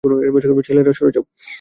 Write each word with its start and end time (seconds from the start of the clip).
ছেলেরা 0.67 0.91
সরে 0.91 1.11
যাও। 1.11 1.25